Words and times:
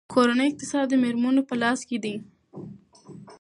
کورنۍ 0.13 0.47
اقتصاد 0.51 0.85
د 0.89 0.93
میرمنو 1.03 1.41
په 1.49 1.55
لاس 1.61 1.79
کې 1.89 1.97
دی. 2.03 2.15